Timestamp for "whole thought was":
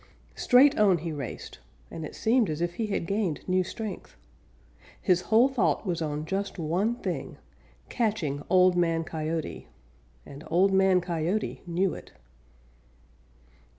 5.29-6.01